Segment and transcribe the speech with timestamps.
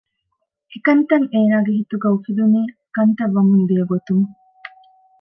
[0.71, 2.61] އެކަންތައް އޭނަގެ ހިތުގައި އުފެދުނީ
[2.95, 4.27] ކަންތައް ވަމުން ދިޔަ ގޮތުން